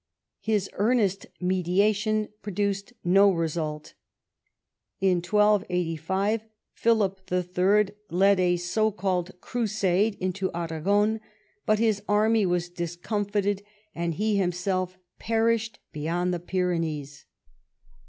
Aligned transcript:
His 0.39 0.67
earnest 0.79 1.27
mediation 1.39 2.29
pro 2.41 2.51
duced 2.51 2.93
no 3.03 3.29
result. 3.31 3.93
In 4.99 5.17
1285 5.17 6.41
Philip 6.73 7.21
III. 7.31 7.89
led 8.09 8.39
a 8.39 8.57
so 8.57 8.89
called 8.91 9.39
Crusade 9.41 10.15
into 10.19 10.49
Aragon, 10.55 11.19
but 11.67 11.77
his 11.77 12.01
army 12.07 12.47
was 12.47 12.69
discomfited, 12.69 13.61
and 13.93 14.15
he 14.15 14.37
himself 14.37 14.97
perished 15.19 15.77
beyond 15.93 16.33
the 16.33 16.39
Pyrenees. 16.39 17.25